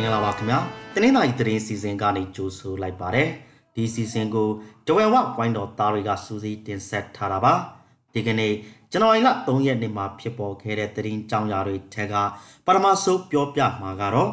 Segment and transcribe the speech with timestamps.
[0.00, 0.58] ္ဂလာပါခင်ဗျာ
[0.94, 3.28] တနင်္လာရီသတင်းစီစဉ်ကနေကြိုဆိုလိုက်ပါတယ်
[3.74, 4.48] ဒီစီစဉ်ကို
[4.86, 7.52] တဝဲဝဝိုင်းတော်သားတွေကစူးစီးတင်ဆက်ထားတာပါ
[8.14, 8.52] ဒီကနေ့
[8.92, 12.14] ဇန်နဝါရီလ3ရက်နေ့မှာဖြစ်ပေါ်ခဲ့တဲ့သတင်းကြောင်းရာတွေထက်က
[12.66, 14.30] ပထမဆုံးပြောပြမှာကတော့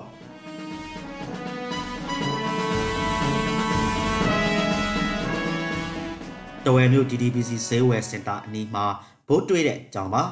[6.66, 8.86] တဝဲမြို့ DDBC ဈေးဝယ်စင်တာအနီးမှာ
[9.28, 10.23] ဘိုးတွေ့တဲ့အကြောင်းပါ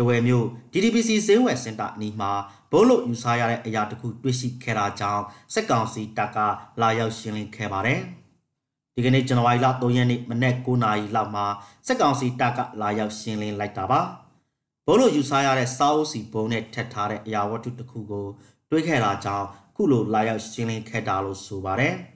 [0.00, 2.32] တဝဲမြို့ DDBC ဈေးဝယ်စင်တာအနီးမှာ
[2.70, 6.38] ဘိုးလို့ယူဆရတဲ့အရာတခုတွေ့ရှိခဲ့တာကြောင့်စက်ကောင်စီတပ်က
[6.80, 8.00] လာရောက်ရှင်းလင်းခဲ့ပါတယ်။
[8.94, 11.46] ဒီကနေ့ဇန်နဝါရီလ3ရက်နေ့မနက်9:00နာရီလောက်မှာ
[11.86, 14.00] စက်ကောင်စီတပ်ကလာရောက်ရှင်းလင်းလိုက်တာပါ။
[14.86, 18.26] ဘိုးလို့ယူဆရတဲ့စာအုပ်စီဘုံနဲ့ထက်ထားတဲ့အရာဝတ္ထုတစ်ခုကို
[18.70, 19.46] တွေ့ခဲ့တာကြောင့်
[19.76, 21.94] ခုလိုလာရောက်ရှင်းလင်းခဲ့တာလို့ဆိုပါတယ်။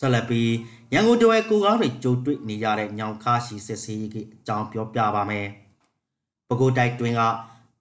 [0.00, 0.50] ဆက်လက်ပြီး
[0.94, 5.46] ရန်ကုန်တဝဲကိုကားတွေကြိုတွေ့နေရတဲ့ညောင်ခါရှိစစ်ဆေးရေးကအကြောင်းပြောပြပါမယ်။
[6.48, 7.20] ပဲခူးတိုက်တွင်က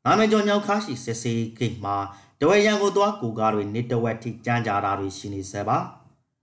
[0.05, 1.95] နာမည်ကျော်ညောင်ခါရှိစစ်ဆေးရေးကိမှာ
[2.39, 5.77] တဝဲရန်ကုန်သွားကိုကားတွေနေတဝက်ထိကြမ်းကြတာတွေရှိနေစပါ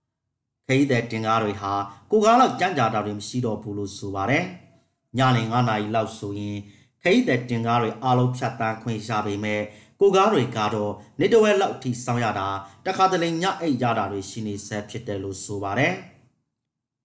[0.67, 1.73] ။ခရီးသည်တင်ကားတွေဟာ
[2.11, 4.45] ကိုကားလောက်ကြမ်းကြတာတွေမရှိတော့ဘူးလို့ဆိုပါတယ်။
[5.17, 6.57] ညနေ9နာရီလောက်ဆိုရင်
[7.01, 9.61] ခရီးသည်တင်ကားတွေအားလုံးဖြတ်တန်းခွင့်ရပေမဲ့
[9.99, 12.47] ကိုကားတွေကတော့နေတဝက်လောက်ထိစောင်းရတာ
[12.85, 15.93] တခါတလေညအိတ်ရတာတွေရှိနေဆဲဖြစ်တယ်လို့ဆိုပါတယ်။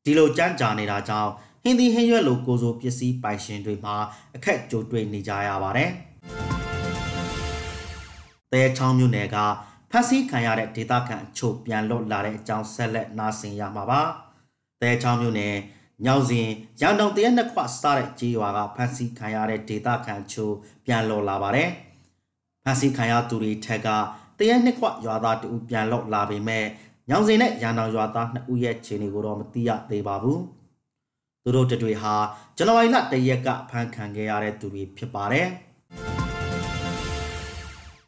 [0.08, 1.30] ဒီလိုကြမ်းကြာနေတာကြောင့်
[1.62, 3.94] ဟင်းသီးဟင်းရွက်လိုကိုစိုးပစ္စည်းပိုင်ရှင်တွေမှာ
[4.36, 5.90] အခက်ကြုံတွေ့နေကြရပါတယ်။
[8.52, 9.36] တဲချောင်းမြို့နယ်က
[9.90, 14.00] ဖက်စီခံရတဲ့ဒေသခံအချို့ပြန်လွတ်လာတဲ့အကြောင်းဆက်လက်နားဆင်ရမှာပါ။
[14.82, 15.54] တဲချောင်းမြို့နယ်
[16.04, 16.48] ညောင်စဉ်
[16.80, 20.54] ရန်တုံတရက်နှစ်ခွစားတဲ့ကြေးရွာကဖက်စီခံရတဲ့ဒေသခံအချို့
[20.86, 21.68] ပြန်လွတ်လာပါတယ်။
[22.64, 23.88] ဖက်စီခံရသူတွေထက်က
[24.38, 26.66] တရက်နှစ်ခွရွာသားတူပြန်လွတ်လာပေမဲ့
[27.10, 30.40] ညောင်စင်နဲ့ရန်တောင်ရွာသားနှစ်ဦးရဲ့ခြေနေကိုတော့မသိရသေးပါဘူး။
[31.42, 32.14] သူတို့တတွေဟာ
[32.56, 35.46] ဇန်နဝါရီလတရက်ကဖမ်းခံခဲ့ရတဲ့သူတွေဖြစ်ပါတယ်။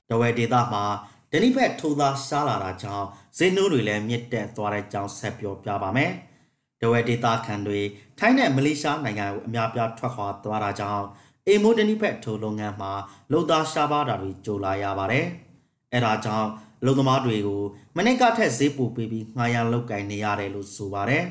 [0.09, 0.85] တဝဲဒေသမှာ
[1.33, 3.07] ဒဏိဖက်ထိုးသားရှားလာတာကြောင့်
[3.37, 6.11] ဇင်းနိုးတွေလည်းမြင့်တက်သွားတဲ့ကြောင်းဆက်ပြောပြပါမယ်။
[6.81, 7.81] တဝဲဒေသခံတွေ
[8.19, 11.07] ထိုင်းနဲ့မလေးရှားနိုင်ငံကိုအများပြားထွက်ခွာသွားတာကြောင့်
[11.47, 12.93] အေမိုဒဏိဖက်ထိုးလုပ်ငန်းမှာ
[13.33, 15.27] လုံသားရှားပါတာတွေကြိုလာရပါတယ်။
[15.93, 16.49] အဲဒါကြောင့်
[16.81, 17.63] အလုံသမားတွေကို
[17.97, 21.25] မနစ်ကထက်ဈေးပိုပေးပြီးငှားရမ်းလောက်ကင်နေရတယ်လို့ဆိုပါတယ်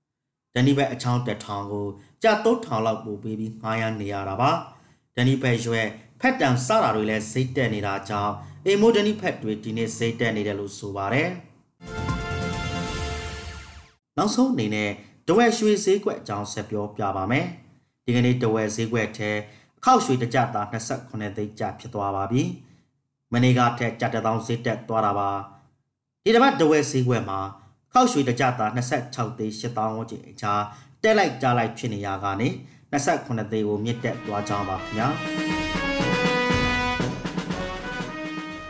[0.54, 1.86] ။ဒန်နီဘက်အချောင်းတက်ထောင်ကို
[2.22, 4.50] ကြတုတ်ထောင်လောက်ပိုပေးပြီးငှားရမ်းနေရတာပါ။
[5.16, 5.86] ဒန်နီဘက်ရွက်
[6.20, 8.32] ဖက်တန်စတာတွေလည်းဈေးတက်နေတာကြောင့်
[8.66, 11.28] အေမိုဒန်နီဖက်တွေဒီနေ့ဈေးတက်နေတယ်လို့ဆိုပါတယ်။
[14.16, 14.90] နောက်ဆုံးအနေနဲ့
[15.28, 17.46] တဝက်ရွှေဈေးကွက်အကြောင်းဆက်ပြောပြပါမယ်။
[18.04, 19.30] ဒီကနေ့တဝက်ဈေးကွက်ထဲ
[19.78, 22.42] အခောက်ရွှေတကြတာ28သိန်းကျဖြစ်သွားပါပြီ။
[23.32, 25.30] မနေ့ကထက်ကြတဲ့တောင်းဈေးတက်သွားတာပါ
[26.24, 27.40] ဒီတစ်ပတ်တဝဲဈေးကွက်မှာ
[27.92, 30.52] ခောက်ရွှေတကြတာ26သိန်း8000ဝန်းကျင်အချာ
[31.02, 32.48] တက်လိုက်ကြလိုက်ဖြစ်နေရကနေ
[32.92, 35.08] 28သိန်းကိုမြင့်တက်သွားကြပါခင်ဗျာ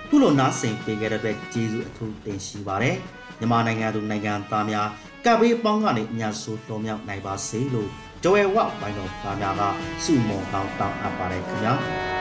[0.08, 2.96] ခုလိုနားဆင်ပေးခဲ့တဲ့အတွက်ကျေးဇူးအထူးတင်ရှိပါတယ်
[3.38, 4.88] မြန်မာနိုင်ငံသူနိုင်ငံသားများ
[5.24, 7.90] ကပ်ဘေးပေါင်းကနေအများဆုံးလွန်မြောက်နိုင်ပါစေလို့
[8.24, 9.62] ကြွယ်ဝပိုင်းတော်သားများက
[10.04, 12.11] စုမုံကောင်းတောင်းအပ်ပါတယ်ခင်ဗျာ